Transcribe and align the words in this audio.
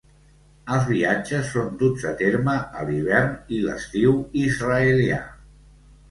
Els 0.75 0.85
viatges 0.91 1.49
són 1.57 1.67
duts 1.81 2.05
a 2.11 2.13
terme 2.21 2.55
a 2.79 2.85
l'hivern 2.87 3.35
i 3.57 3.59
l'estiu 3.65 4.15
israelià. 4.45 5.21